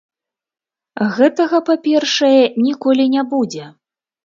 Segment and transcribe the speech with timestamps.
[1.17, 3.71] Гэтага, па-першае, ніколі не будзе.